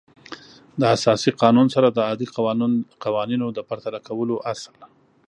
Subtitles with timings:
[0.79, 2.27] د اساسي قانون سره د عادي
[3.05, 4.75] قوانینو د پرتله کولو اصل